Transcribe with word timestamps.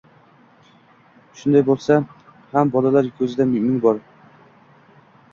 Shunday 1.41 1.61
bo‘lsa 1.67 1.97
ham 2.53 2.71
bolalar 2.77 3.09
ko‘zida 3.19 3.47
mung 3.51 3.77
bor. 3.85 4.01